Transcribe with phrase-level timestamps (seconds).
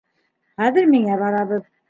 [0.61, 1.71] Хәҙер миңә барабыҙ.